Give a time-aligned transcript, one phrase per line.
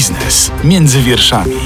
[0.00, 1.60] Biznes między wierszami.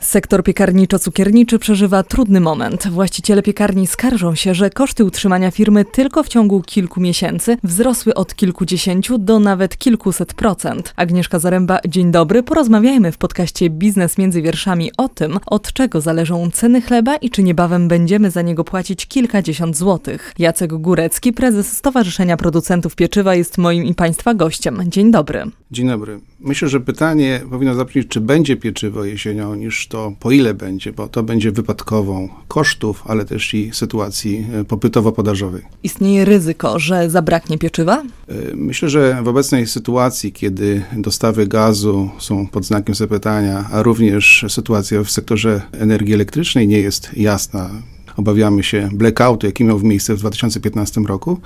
[0.00, 2.88] Sektor piekarniczo-cukierniczy przeżywa trudny moment.
[2.88, 8.34] Właściciele piekarni skarżą się, że koszty utrzymania firmy tylko w ciągu kilku miesięcy wzrosły od
[8.34, 10.94] kilkudziesięciu do nawet kilkuset procent.
[10.96, 12.42] Agnieszka Zaręba, dzień dobry.
[12.42, 17.42] Porozmawiajmy w podcaście Biznes między wierszami o tym, od czego zależą ceny chleba i czy
[17.42, 20.34] niebawem będziemy za niego płacić kilkadziesiąt złotych.
[20.38, 24.82] Jacek Górecki, prezes Stowarzyszenia Producentów Pieczywa jest moim i Państwa gościem.
[24.86, 25.44] Dzień dobry.
[25.70, 26.20] Dzień dobry.
[26.40, 31.08] Myślę, że pytanie powinno zabrzmieć, czy będzie pieczywo jesienią, niż to po ile będzie, bo
[31.08, 35.62] to będzie wypadkową kosztów, ale też i sytuacji e, popytowo-podażowej.
[35.82, 38.02] Istnieje ryzyko, że zabraknie pieczywa?
[38.28, 44.44] E, myślę, że w obecnej sytuacji, kiedy dostawy gazu są pod znakiem zapytania, a również
[44.48, 47.70] sytuacja w sektorze energii elektrycznej nie jest jasna,
[48.16, 51.40] obawiamy się blackoutu, jaki miał miejsce w 2015 roku,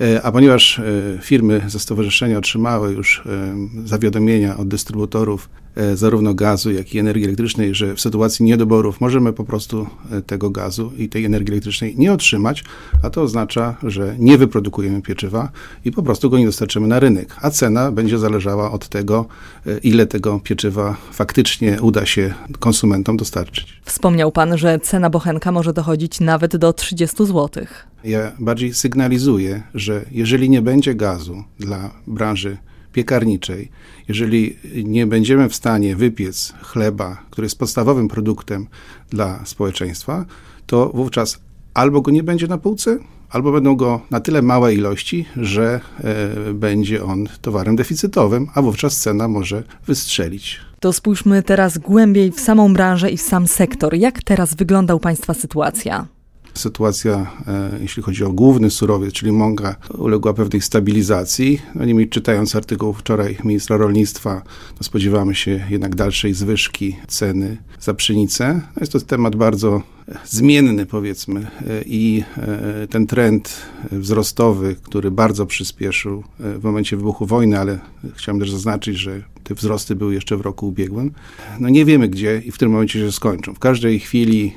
[0.00, 0.82] e, a ponieważ e,
[1.22, 5.48] firmy ze stowarzyszenia otrzymały już e, zawiadomienia od dystrybutorów
[5.94, 10.50] zarówno gazu, jak i energii elektrycznej, że w sytuacji niedoborów możemy po prostu e, tego
[10.50, 12.64] gazu i tej energii elektrycznej nie otrzymać,
[13.02, 15.50] a to oznacza, że nie wyprodukujemy pieczywa
[15.84, 19.26] i po prostu go nie dostarczymy na rynek, a cena będzie zależała od tego,
[19.66, 23.80] e, ile tego pieczywa faktycznie uda się konsumentom dostarczyć.
[23.84, 27.64] Wspomniał Pan, że cena bochenka może dochodzić nawet do 30 zł.
[28.04, 32.56] Ja bardziej sygnalizuję, że jeżeli nie będzie gazu dla branży
[32.92, 33.70] piekarniczej,
[34.08, 38.66] jeżeli nie będziemy w stanie wypiec chleba, który jest podstawowym produktem
[39.10, 40.24] dla społeczeństwa,
[40.66, 41.40] to wówczas
[41.74, 42.98] albo go nie będzie na półce,
[43.30, 49.00] albo będą go na tyle małe ilości, że e, będzie on towarem deficytowym, a wówczas
[49.00, 50.60] cena może wystrzelić.
[50.80, 53.94] To spójrzmy teraz głębiej w samą branżę i w sam sektor.
[53.94, 56.06] Jak teraz wygląda u Państwa sytuacja?
[56.54, 61.62] Sytuacja, e, jeśli chodzi o główny surowiec, czyli mąka, uległa pewnej stabilizacji.
[61.74, 64.42] No niemniej czytając artykuł wczoraj ministra rolnictwa,
[64.80, 68.54] no spodziewamy się jednak dalszej zwyżki ceny za pszenicę.
[68.54, 69.82] No jest to temat bardzo
[70.24, 73.62] zmienny, powiedzmy, e, i e, ten trend
[73.92, 77.78] wzrostowy, który bardzo przyspieszył w momencie wybuchu wojny, ale
[78.14, 81.12] chciałem też zaznaczyć, że te wzrosty były jeszcze w roku ubiegłym.
[81.60, 83.54] No nie wiemy gdzie i w którym momencie się skończą.
[83.54, 84.52] W każdej chwili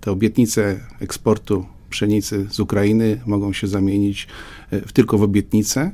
[0.00, 4.26] te obietnice eksportu pszenicy z Ukrainy mogą się zamienić
[4.70, 5.90] e, w tylko w obietnice.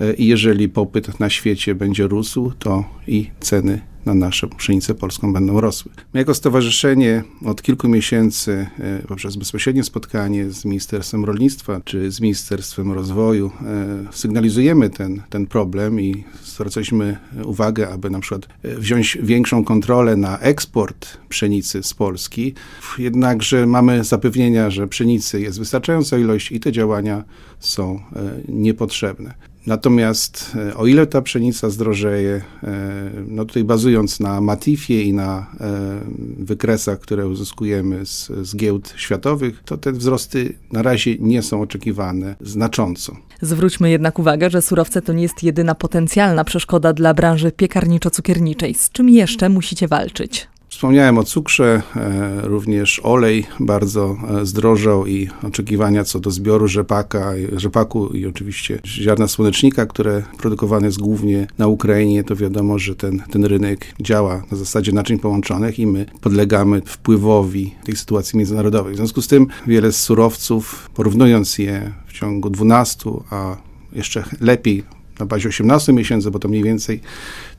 [0.00, 5.32] E, I jeżeli popyt na świecie będzie rósł, to i ceny na naszą pszenicę polską
[5.32, 5.92] będą rosły.
[6.14, 12.20] My jako stowarzyszenie od kilku miesięcy e, poprzez bezpośrednie spotkanie z Ministerstwem Rolnictwa czy z
[12.20, 19.64] Ministerstwem Rozwoju e, sygnalizujemy ten, ten problem i zwracaliśmy uwagę, aby na przykład wziąć większą
[19.64, 22.54] kontrolę na eksport pszenicy z Polski.
[22.98, 27.24] Jednakże mamy zapewnienia, że pszenicy jest wystarczająca ilość i te działania
[27.58, 28.00] są
[28.48, 29.34] niepotrzebne.
[29.70, 35.46] Natomiast e, o ile ta pszenica zdrożeje, e, no tutaj bazując na Matifie i na
[35.60, 36.00] e,
[36.38, 42.36] wykresach, które uzyskujemy z, z giełd światowych, to te wzrosty na razie nie są oczekiwane
[42.40, 43.16] znacząco.
[43.42, 48.74] Zwróćmy jednak uwagę, że surowce to nie jest jedyna potencjalna przeszkoda dla branży piekarniczo-cukierniczej.
[48.74, 50.48] Z czym jeszcze musicie walczyć?
[50.80, 57.32] Wspomniałem o cukrze, e, również olej bardzo e, zdrożał i oczekiwania co do zbioru rzepaka,
[57.56, 63.22] rzepaku i oczywiście ziarna słonecznika, które produkowane jest głównie na Ukrainie, to wiadomo, że ten,
[63.30, 68.94] ten rynek działa na zasadzie naczyń połączonych i my podlegamy wpływowi tej sytuacji międzynarodowej.
[68.94, 73.56] W związku z tym wiele z surowców, porównując je w ciągu 12, a
[73.92, 77.00] jeszcze lepiej na bazie 18 miesięcy, bo to mniej więcej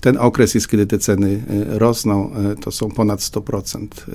[0.01, 4.13] ten okres jest, kiedy te ceny e, rosną, e, to są ponad 100%, e,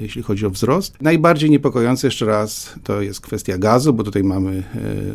[0.00, 0.94] jeśli chodzi o wzrost.
[1.00, 4.62] Najbardziej niepokojące jeszcze raz to jest kwestia gazu, bo tutaj mamy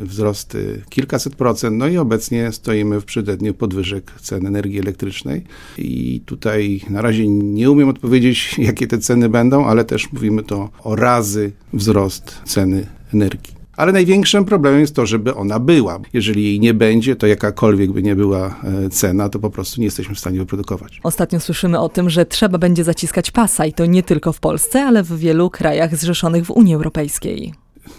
[0.01, 5.43] wzrosty kilkaset procent, no i obecnie stoimy w przededniu podwyżek cen energii elektrycznej
[5.77, 10.69] i tutaj na razie nie umiem odpowiedzieć, jakie te ceny będą, ale też mówimy to
[10.83, 15.99] o razy wzrost ceny energii ale największym problemem jest to, żeby ona była.
[16.13, 18.55] Jeżeli jej nie będzie, to jakakolwiek by nie była
[18.85, 20.99] e, cena, to po prostu nie jesteśmy w stanie wyprodukować.
[21.03, 24.83] Ostatnio słyszymy o tym, że trzeba będzie zaciskać pasa i to nie tylko w Polsce,
[24.83, 27.53] ale w wielu krajach zrzeszonych w Unii Europejskiej.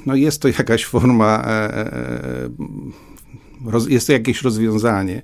[0.06, 2.50] No jest to jakaś forma, e, e,
[3.88, 5.22] jest to jakieś rozwiązanie.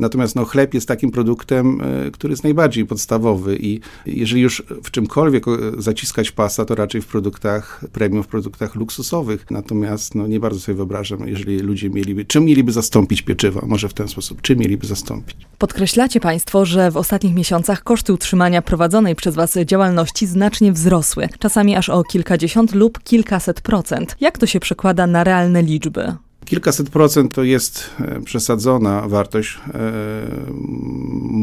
[0.00, 4.90] Natomiast no, chleb jest takim produktem, e, który jest najbardziej podstawowy i jeżeli już w
[4.90, 5.44] czymkolwiek
[5.78, 9.50] zaciskać pasa, to raczej w produktach premium, w produktach luksusowych.
[9.50, 13.62] Natomiast no, nie bardzo sobie wyobrażam, jeżeli ludzie mieliby, czym mieliby zastąpić pieczywo?
[13.66, 15.36] Może w ten sposób, czym mieliby zastąpić?
[15.58, 21.76] Podkreślacie Państwo, że w ostatnich miesiącach koszty utrzymania prowadzonej przez Was działalności znacznie wzrosły, czasami
[21.76, 24.16] aż o kilkadziesiąt lub kilkaset procent.
[24.20, 26.14] Jak to się przekłada na realne liczby?
[26.44, 29.58] Kilkaset procent to jest e, przesadzona wartość.
[29.74, 29.92] E,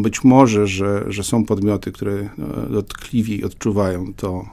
[0.02, 2.30] być może, że, że są podmioty, które e,
[2.70, 4.46] dotkliwiej odczuwają to.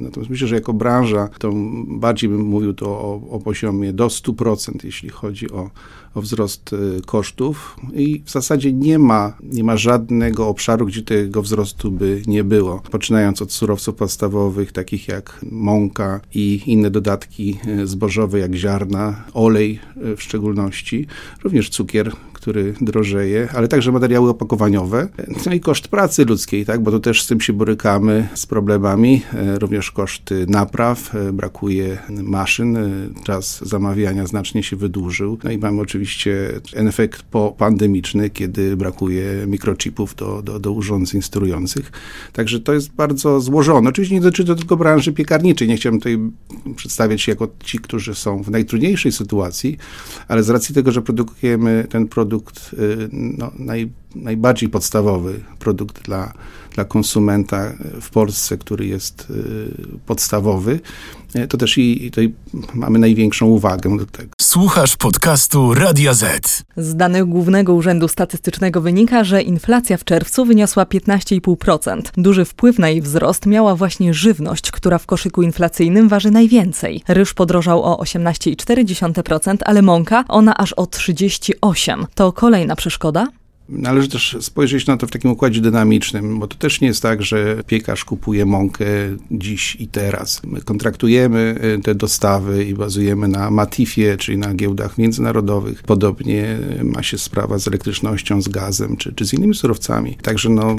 [0.00, 1.52] Natomiast myślę, że jako branża to
[1.86, 5.70] bardziej bym mówił to o, o poziomie do 100%, jeśli chodzi o,
[6.14, 6.70] o wzrost
[7.06, 12.44] kosztów i w zasadzie nie ma, nie ma żadnego obszaru, gdzie tego wzrostu by nie
[12.44, 12.82] było.
[12.90, 19.78] Poczynając od surowców podstawowych, takich jak mąka i inne dodatki zbożowe, jak ziarna, olej
[20.16, 21.06] w szczególności,
[21.44, 25.08] również cukier, który drożeje, ale także materiały opakowaniowe,
[25.46, 29.22] no i koszt pracy ludzkiej, tak, bo tu też z tym się borykamy, z problemami,
[29.32, 32.90] e, również koszty napraw, e, brakuje maszyn, e,
[33.24, 40.42] czas zamawiania znacznie się wydłużył, no i mamy oczywiście efekt popandemiczny, kiedy brakuje mikrochipów do,
[40.42, 41.92] do, do urządzeń sterujących,
[42.32, 43.90] także to jest bardzo złożone.
[43.90, 46.18] Oczywiście nie dotyczy to tylko branży piekarniczej, nie chciałem tutaj
[46.76, 49.78] przedstawiać się jako ci, którzy są w najtrudniejszej sytuacji,
[50.28, 56.32] ale z racji tego, że produkujemy ten produkt y, no, naj, najbardziej podstawowy, produkt dla,
[56.74, 60.80] dla konsumenta w Polsce, który jest y, podstawowy,
[61.36, 62.34] y, to też i tutaj
[62.74, 64.30] mamy największą uwagę do tego.
[64.42, 66.62] Słuchasz podcastu Radia Z.
[66.76, 72.02] Z danych Głównego Urzędu Statystycznego wynika, że inflacja w czerwcu wyniosła 15,5%.
[72.16, 77.02] Duży wpływ na jej wzrost miała właśnie żywność, która w koszyku inflacyjnym waży najwięcej.
[77.08, 82.04] Ryż podrożał o 18,4%, ale mąka ona aż o 38%.
[82.14, 83.26] To kolejna przeszkoda?
[83.70, 87.22] Należy też spojrzeć na to w takim układzie dynamicznym, bo to też nie jest tak,
[87.22, 88.86] że piekarz kupuje mąkę
[89.30, 90.42] dziś i teraz.
[90.44, 95.82] My kontraktujemy y, te dostawy i bazujemy na Matifie, czyli na giełdach międzynarodowych.
[95.82, 100.16] Podobnie ma się sprawa z elektrycznością, z gazem czy, czy z innymi surowcami.
[100.22, 100.76] Także no,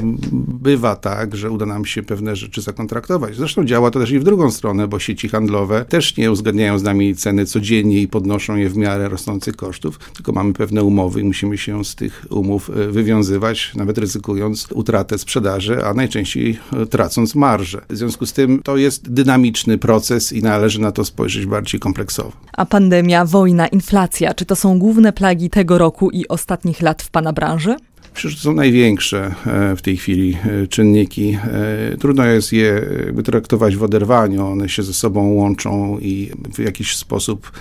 [0.61, 3.35] bywa tak, że uda nam się pewne rzeczy zakontraktować.
[3.35, 6.83] Zresztą działa to też i w drugą stronę, bo sieci handlowe też nie uzgadniają z
[6.83, 11.23] nami ceny codziennie i podnoszą je w miarę rosnących kosztów, tylko mamy pewne umowy i
[11.23, 17.35] musimy się z tych umów y, wywiązywać, nawet ryzykując utratę sprzedaży, a najczęściej e, tracąc
[17.35, 17.81] marżę.
[17.89, 22.31] W związku z tym to jest dynamiczny proces i należy na to spojrzeć bardziej kompleksowo.
[22.53, 27.09] A pandemia, wojna, inflacja, czy to są główne plagi tego roku i ostatnich lat w
[27.09, 27.75] Pana branży?
[28.15, 31.37] Że to są największe e, w tej chwili e, czynniki.
[31.43, 32.81] E, trudno jest je
[33.25, 37.51] traktować w oderwaniu, one się ze sobą łączą i w jakiś sposób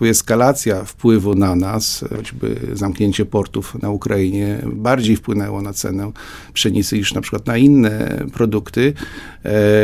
[0.00, 6.12] eskalacja wpływu na nas, choćby zamknięcie portów na Ukrainie, bardziej wpłynęło na cenę
[6.52, 8.92] pszenicy niż na przykład na inne produkty.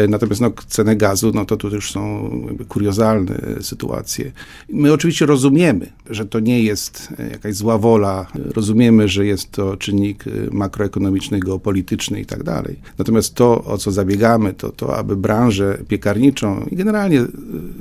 [0.09, 2.31] Natomiast no, cenę gazu, no to tu już są
[2.69, 4.33] kuriozalne sytuacje.
[4.69, 10.04] My oczywiście rozumiemy, że to nie jest jakaś zła wola, rozumiemy, że jest to czynnik
[10.11, 12.77] y, makroekonomiczny, geopolityczny i tak dalej.
[12.99, 17.29] Natomiast to, o co zabiegamy, to to, aby branżę piekarniczą i generalnie y,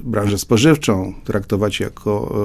[0.03, 2.35] branżę spożywczą traktować jako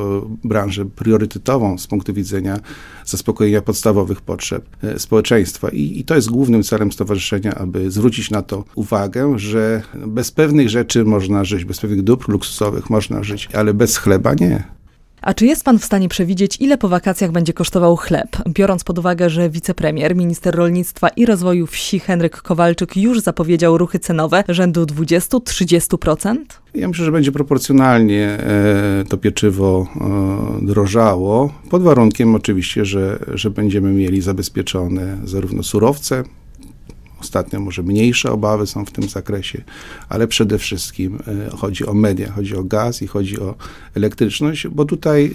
[0.45, 2.61] y, branżę priorytetową z punktu widzenia
[3.05, 4.65] zaspokojenia podstawowych potrzeb
[4.99, 5.69] społeczeństwa.
[5.69, 10.69] I, I to jest głównym celem stowarzyszenia, aby zwrócić na to uwagę, że bez pewnych
[10.69, 14.78] rzeczy można żyć, bez pewnych dóbr luksusowych można żyć, ale bez chleba nie.
[15.23, 18.99] A czy jest pan w stanie przewidzieć, ile po wakacjach będzie kosztował chleb, biorąc pod
[18.99, 24.85] uwagę, że wicepremier, minister rolnictwa i rozwoju wsi Henryk Kowalczyk już zapowiedział ruchy cenowe rzędu
[24.85, 26.37] 20-30%?
[26.75, 33.51] Ja myślę, że będzie proporcjonalnie e, to pieczywo e, drożało, pod warunkiem oczywiście, że, że
[33.51, 36.25] będziemy mieli zabezpieczone zarówno surowce,
[37.21, 39.63] Ostatnio może mniejsze obawy są w tym zakresie,
[40.09, 43.55] ale przede wszystkim e, chodzi o media, chodzi o gaz i chodzi o
[43.95, 45.35] elektryczność, bo tutaj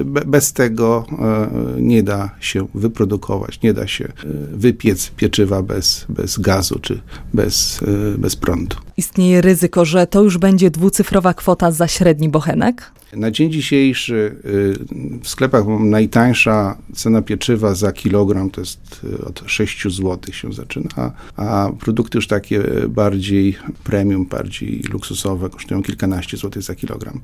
[0.00, 4.12] e, bez tego e, nie da się wyprodukować, nie da się
[4.52, 7.00] wypiec pieczywa bez, bez gazu czy
[7.34, 7.80] bez,
[8.18, 8.76] bez prądu.
[8.96, 12.92] Istnieje ryzyko, że to już będzie dwucyfrowa kwota za średni bochenek?
[13.16, 19.42] Na dzień dzisiejszy y, w sklepach najtańsza cena pieczywa za kilogram to jest y, od
[19.46, 26.62] 6 zł się zaczyna, a produkty już takie bardziej premium, bardziej luksusowe kosztują kilkanaście złotych
[26.62, 27.20] za kilogram.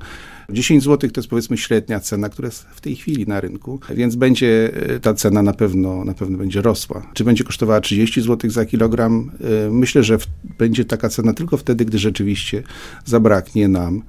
[0.49, 4.15] 10 zł to jest powiedzmy średnia cena, która jest w tej chwili na rynku, więc
[4.15, 7.11] będzie y, ta cena na pewno, na pewno będzie rosła.
[7.13, 9.31] Czy będzie kosztowała 30 zł za kilogram?
[9.71, 10.17] Myślę, że
[10.57, 12.63] będzie taka cena tylko wtedy, gdy rzeczywiście
[13.05, 14.01] zabraknie nam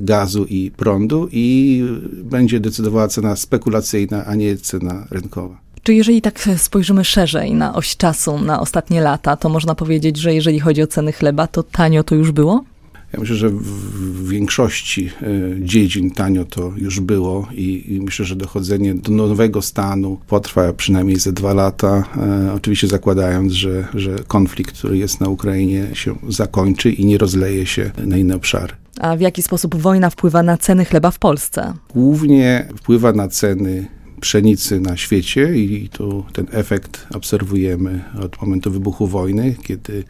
[0.00, 5.60] gazu i prądu i będzie decydowała cena spekulacyjna, a nie cena rynkowa.
[5.82, 10.34] Czy jeżeli tak spojrzymy szerzej na oś czasu, na ostatnie lata, to można powiedzieć, że
[10.34, 12.64] jeżeli chodzi o ceny chleba, to tanio to już było?
[13.12, 15.28] Ja myślę, że w większości e,
[15.60, 21.18] dziedzin tanio to już było i, i myślę, że dochodzenie do nowego stanu potrwa przynajmniej
[21.18, 26.90] ze dwa lata, e, oczywiście zakładając, że, że konflikt, który jest na Ukrainie się zakończy
[26.90, 28.72] i nie rozleje się na inne obszary.
[29.00, 31.74] A w jaki sposób wojna wpływa na ceny chleba w Polsce?
[31.94, 33.86] Głównie wpływa na ceny
[34.20, 40.04] pszenicy na świecie i tu ten efekt obserwujemy od momentu wybuchu wojny, kiedy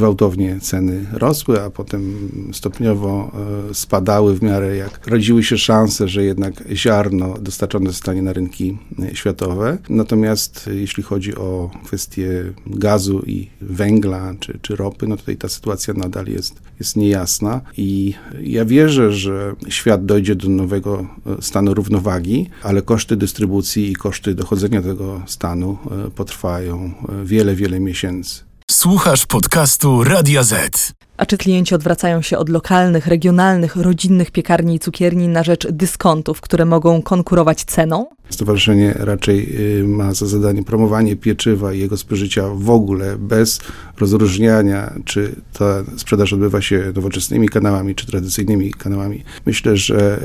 [0.00, 3.32] gwałtownie ceny rosły, a potem stopniowo
[3.70, 8.78] e, spadały w miarę jak rodziły się szanse, że jednak ziarno dostarczone zostanie na rynki
[9.02, 9.78] e, światowe.
[9.88, 15.48] Natomiast e, jeśli chodzi o kwestie gazu i węgla czy, czy ropy, no tutaj ta
[15.48, 21.06] sytuacja nadal jest, jest niejasna i ja wierzę, że świat dojdzie do nowego
[21.40, 25.78] stanu równowagi, ale koszty dystrybucji i koszty dochodzenia do tego stanu
[26.14, 26.92] potrwają
[27.24, 28.49] wiele, wiele miesięcy.
[28.70, 30.92] Słuchasz podcastu Radia Z.
[31.20, 36.40] A czy klienci odwracają się od lokalnych, regionalnych, rodzinnych piekarni i cukierni na rzecz dyskontów,
[36.40, 38.06] które mogą konkurować ceną?
[38.30, 43.60] Stowarzyszenie raczej y, ma za zadanie promowanie pieczywa i jego spożycia w ogóle, bez
[43.98, 49.24] rozróżniania, czy ta sprzedaż odbywa się nowoczesnymi kanałami, czy tradycyjnymi kanałami.
[49.46, 50.18] Myślę, że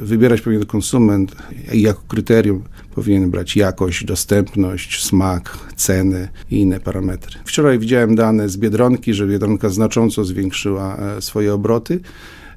[0.00, 1.36] y, wybierać powinien konsument
[1.72, 2.62] i jako kryterium
[2.94, 7.38] powinien brać jakość, dostępność, smak, ceny i inne parametry.
[7.44, 9.68] Wczoraj widziałem dane z Biedronki, że Biedronka
[10.06, 12.00] znacząco zwiększyła e, swoje obroty.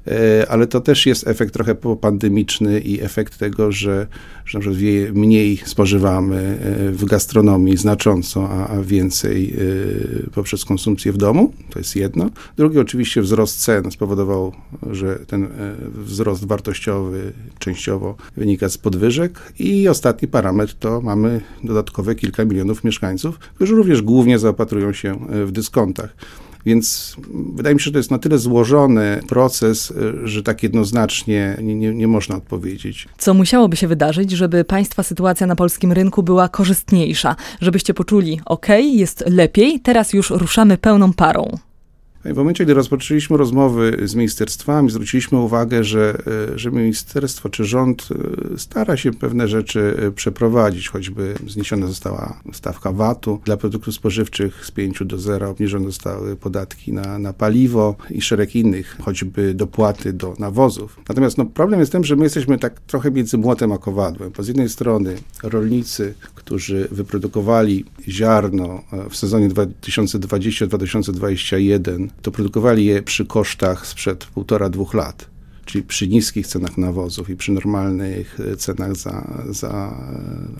[0.06, 4.06] E, ale to też jest efekt trochę popandemiczny i efekt tego, że,
[4.46, 4.58] że
[5.14, 9.54] mniej spożywamy e, w gastronomii znacząco, a, a więcej
[10.34, 11.52] poprzez konsumpcję w domu.
[11.70, 12.30] To jest jedno.
[12.56, 14.52] Drugie, oczywiście wzrost cen spowodował,
[14.90, 15.48] że ten
[15.94, 19.52] wzrost wartościowy częściowo wynika z podwyżek.
[19.58, 25.52] I ostatni parametr to mamy dodatkowe kilka milionów mieszkańców, którzy również głównie zaopatrują się w
[25.52, 26.14] dyskontach.
[26.66, 27.16] Więc
[27.54, 29.92] wydaje mi się, że to jest na tyle złożony proces,
[30.24, 33.08] że tak jednoznacznie nie, nie, nie można odpowiedzieć.
[33.18, 37.36] Co musiałoby się wydarzyć, żeby Państwa sytuacja na polskim rynku była korzystniejsza?
[37.60, 41.58] Żebyście poczuli, ok, jest lepiej, teraz już ruszamy pełną parą.
[42.24, 46.22] W momencie, gdy rozpoczęliśmy rozmowy z ministerstwami, zwróciliśmy uwagę, że,
[46.54, 48.08] e, że ministerstwo czy rząd
[48.54, 54.66] e, stara się pewne rzeczy e, przeprowadzić, choćby zniesiona została stawka VAT-u dla produktów spożywczych
[54.66, 60.12] z 5 do 0, obniżone zostały podatki na, na paliwo i szereg innych, choćby dopłaty
[60.12, 61.00] do nawozów.
[61.08, 64.30] Natomiast no, problem jest ten, że my jesteśmy tak trochę między młotem a kowadłem.
[64.36, 73.26] Bo z jednej strony rolnicy, którzy wyprodukowali ziarno w sezonie 2020-2021 to produkowali je przy
[73.26, 75.29] kosztach sprzed półtora, dwóch lat
[75.70, 79.94] czyli przy niskich cenach nawozów i przy normalnych e, cenach za, za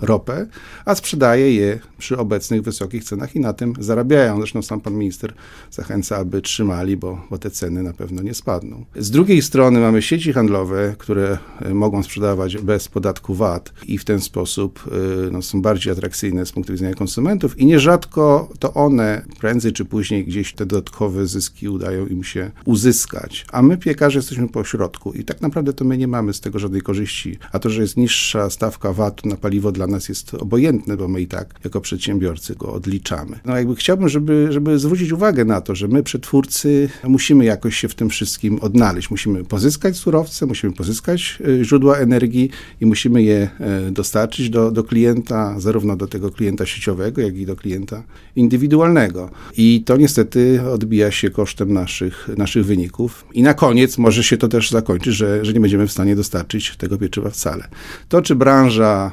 [0.00, 0.46] ropę,
[0.84, 4.36] a sprzedaje je przy obecnych wysokich cenach i na tym zarabiają.
[4.38, 5.34] Zresztą sam pan minister
[5.70, 8.84] zachęca, aby trzymali, bo, bo te ceny na pewno nie spadną.
[8.96, 14.04] Z drugiej strony mamy sieci handlowe, które e, mogą sprzedawać bez podatku VAT i w
[14.04, 14.90] ten sposób
[15.26, 19.84] e, no, są bardziej atrakcyjne z punktu widzenia konsumentów i nierzadko to one prędzej czy
[19.84, 24.99] później gdzieś te dodatkowe zyski udają im się uzyskać, a my piekarze jesteśmy po środku
[25.14, 27.38] i tak naprawdę to my nie mamy z tego żadnej korzyści.
[27.52, 31.20] A to, że jest niższa stawka VAT na paliwo dla nas jest obojętne, bo my
[31.20, 33.40] i tak jako przedsiębiorcy go odliczamy.
[33.44, 37.88] No jakby chciałbym, żeby, żeby zwrócić uwagę na to, że my przetwórcy musimy jakoś się
[37.88, 39.10] w tym wszystkim odnaleźć.
[39.10, 44.84] Musimy pozyskać surowce, musimy pozyskać e, źródła energii i musimy je e, dostarczyć do, do
[44.84, 48.02] klienta, zarówno do tego klienta sieciowego, jak i do klienta
[48.36, 49.30] indywidualnego.
[49.56, 53.24] I to niestety odbija się kosztem naszych, naszych wyników.
[53.34, 56.76] I na koniec może się to też zakończy, że, że nie będziemy w stanie dostarczyć
[56.76, 57.68] tego pieczywa wcale.
[58.08, 59.12] To, czy branża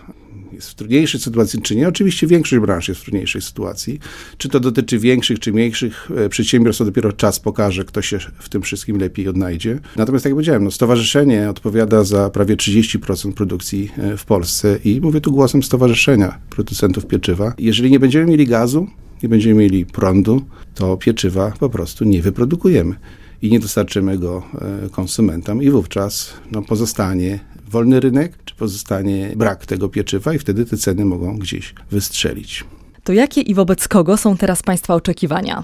[0.54, 1.88] jest w trudniejszej sytuacji, czy nie.
[1.88, 4.00] Oczywiście większość branż jest w trudniejszej sytuacji.
[4.38, 8.50] Czy to dotyczy większych, czy mniejszych e, przedsiębiorstw, to dopiero czas pokaże, kto się w
[8.50, 9.80] tym wszystkim lepiej odnajdzie.
[9.96, 15.02] Natomiast, tak jak powiedziałem, no, stowarzyszenie odpowiada za prawie 30% produkcji e, w Polsce i
[15.02, 17.54] mówię tu głosem stowarzyszenia producentów pieczywa.
[17.58, 18.88] Jeżeli nie będziemy mieli gazu,
[19.24, 20.42] nie będziemy mieli prądu,
[20.76, 22.96] to pieczywa po prostu nie wyprodukujemy
[23.42, 24.44] i nie dostarczymy go
[24.86, 30.66] e, konsumentom i wówczas no, pozostanie wolny rynek, czy pozostanie brak tego pieczywa i wtedy
[30.66, 32.66] te ceny mogą gdzieś wystrzelić.
[33.04, 35.64] To jakie i wobec kogo są teraz Państwa oczekiwania?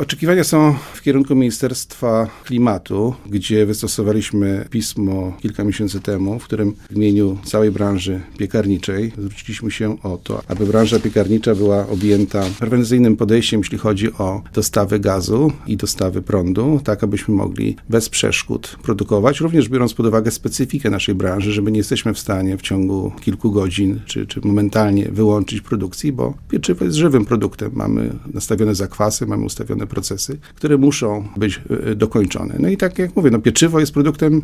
[0.00, 6.96] Oczekiwania są w kierunku Ministerstwa Klimatu, gdzie wystosowaliśmy pismo kilka miesięcy temu, w którym w
[6.96, 13.60] imieniu całej branży piekarniczej zwróciliśmy się o to, aby branża piekarnicza była objęta prewencyjnym podejściem,
[13.60, 19.68] jeśli chodzi o dostawy gazu i dostawy prądu, tak abyśmy mogli bez przeszkód produkować, również
[19.68, 23.52] biorąc pod uwagę specyfikę naszej branży, że my nie jesteśmy w stanie w ciągu kilku
[23.52, 27.70] godzin czy, czy momentalnie wyłączyć produkcji, bo pieczywo jest żywym produktem.
[27.74, 31.60] Mamy nastawione zakwasy, mamy ustawione pewne procesy, które muszą być
[31.90, 32.54] y, dokończone.
[32.58, 34.42] No i tak jak mówię, no pieczywo jest produktem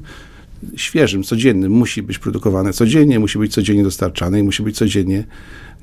[0.76, 1.73] świeżym, codziennym.
[1.73, 5.25] Musi być produkowane codziennie, musi być codziennie dostarczane i musi być codziennie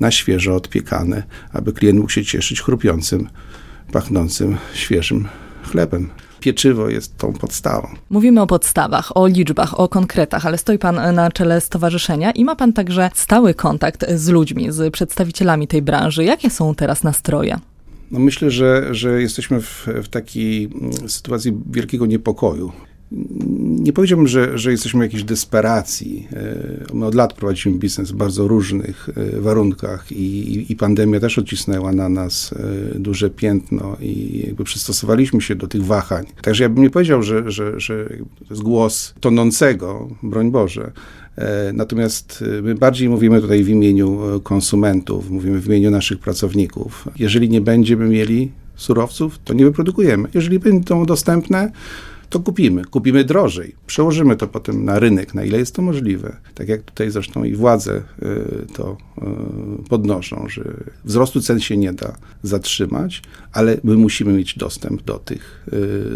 [0.00, 1.22] na świeżo odpiekane,
[1.52, 3.28] aby klient mógł się cieszyć chrupiącym,
[3.92, 5.28] pachnącym, świeżym
[5.70, 6.08] chlebem.
[6.40, 7.88] Pieczywo jest tą podstawą.
[8.10, 12.56] Mówimy o podstawach, o liczbach, o konkretach, ale stoi Pan na czele stowarzyszenia i ma
[12.56, 16.24] Pan także stały kontakt z ludźmi, z przedstawicielami tej branży.
[16.24, 17.58] Jakie są teraz nastroje?
[18.10, 22.72] No myślę, że, że jesteśmy w, w takiej mm, sytuacji wielkiego niepokoju
[23.58, 26.28] nie powiedziałbym, że, że jesteśmy w jakiejś desperacji.
[26.32, 31.38] E, my od lat prowadzimy biznes w bardzo różnych e, warunkach i, i, pandemia też
[31.38, 36.26] odcisnęła na nas e, duże piętno i jakby przystosowaliśmy się do tych wahań.
[36.42, 40.92] Także ja bym nie powiedział, że, że, że to jest głos tonącego, broń Boże.
[41.72, 47.08] Natomiast my bardziej mówimy tutaj w imieniu konsumentów, mówimy w imieniu naszych pracowników.
[47.18, 50.28] Jeżeli nie będziemy mieli surowców, to nie wyprodukujemy.
[50.34, 51.72] Jeżeli będą dostępne,
[52.28, 52.84] to kupimy.
[52.84, 53.74] Kupimy drożej.
[53.86, 56.36] Przełożymy to potem na rynek, na ile jest to możliwe.
[56.54, 60.64] Tak jak tutaj zresztą i władze y, to y, podnoszą, że
[61.04, 65.66] wzrostu cen się nie da zatrzymać, ale my musimy mieć dostęp do tych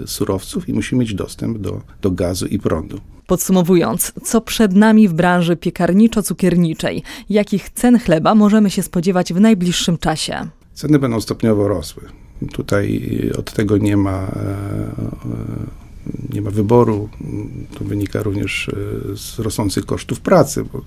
[0.04, 3.00] y, surowców i musimy mieć dostęp do, do gazu i prądu.
[3.26, 7.02] Podsumowując, co przed nami w branży piekarniczo-cukierniczej?
[7.30, 10.48] Jakich cen chleba możemy się spodziewać w najbliższym czasie?
[10.74, 12.02] Ceny będą stopniowo rosły.
[12.52, 13.02] Tutaj
[13.38, 14.30] od tego nie ma
[16.32, 17.08] nie ma wyboru.
[17.78, 20.84] To wynika również e, z rosnących kosztów pracy, bo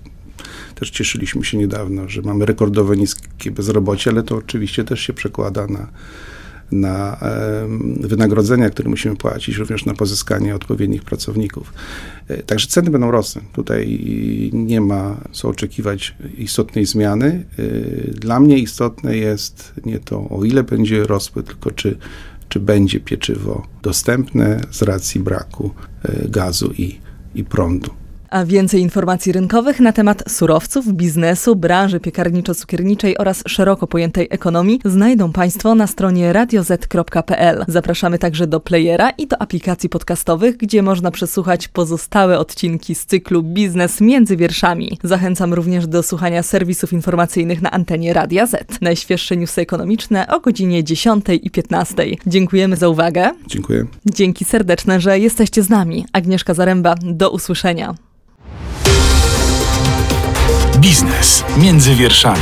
[0.76, 5.68] też cieszyliśmy się niedawno, że mamy rekordowo niskie bezrobocie, ale to oczywiście też się przekłada
[5.68, 5.88] na,
[6.72, 7.18] na
[8.00, 11.74] wynagrodzenia, które musimy płacić, również na pozyskanie odpowiednich pracowników.
[12.28, 13.42] E, także ceny będą rosły.
[13.54, 14.00] Tutaj
[14.54, 17.46] nie ma co oczekiwać istotnej zmiany.
[17.60, 21.98] E, dla mnie istotne jest nie to, o ile będzie rosły, tylko czy
[22.50, 25.74] czy będzie pieczywo dostępne z racji braku
[26.04, 27.00] e, gazu i,
[27.36, 27.92] i prądu.
[28.36, 35.32] A więcej informacji rynkowych na temat surowców, biznesu, branży piekarniczo-cukierniczej oraz szeroko pojętej ekonomii znajdą
[35.32, 37.66] Państwo na stronie radioz.pl.
[37.68, 43.44] Zapraszamy także do playera i do aplikacji podcastowych, gdzie można przesłuchać pozostałe odcinki z cyklu
[43.44, 45.00] Biznes między wierszami.
[45.04, 48.82] Zachęcam również do słuchania serwisów informacyjnych na antenie Radia Z.
[48.82, 52.06] Najświeższe newsy ekonomiczne o godzinie 10 i 15.
[52.28, 53.32] Dziękujemy za uwagę.
[53.48, 53.86] Dziękuję.
[54.06, 56.06] Dzięki serdeczne, że jesteście z nami.
[56.14, 57.96] Agnieszka Zaręba, do usłyszenia.
[60.86, 62.42] Biznes między wierszami.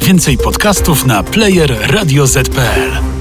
[0.00, 3.15] Więcej podcastów na player radioz.pl.